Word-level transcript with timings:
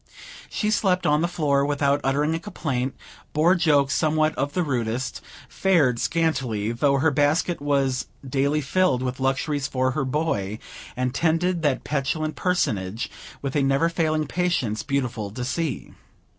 She 0.49 0.71
slept 0.71 1.05
on 1.05 1.21
the 1.21 1.27
floor, 1.27 1.63
without 1.63 2.01
uttering 2.03 2.33
a 2.33 2.39
complaint; 2.39 2.95
bore 3.33 3.53
jokes 3.53 3.93
somewhat 3.93 4.33
of 4.33 4.53
the 4.53 4.63
rudest; 4.63 5.21
fared 5.47 5.99
scantily, 5.99 6.71
though 6.71 6.97
her 6.97 7.11
basket 7.11 7.61
was 7.61 8.07
daily 8.27 8.61
filled 8.61 9.03
with 9.03 9.19
luxuries 9.19 9.67
for 9.67 9.91
her 9.91 10.03
boy; 10.03 10.57
and 10.97 11.13
tended 11.13 11.61
that 11.61 11.83
petulant 11.83 12.35
personage 12.35 13.11
with 13.43 13.55
a 13.55 13.61
never 13.61 13.89
failing 13.89 14.25
patience 14.25 14.81
beautiful 14.81 15.29
to 15.29 15.45
see. 15.45 15.93